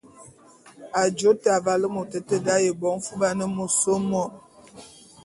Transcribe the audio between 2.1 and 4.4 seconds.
éte d’aye bo mfuban môs mwuam.